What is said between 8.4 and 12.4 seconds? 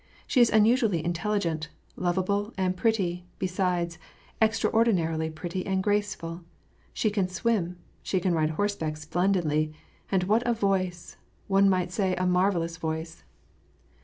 horseback splendidly, and what a voice! One might say, a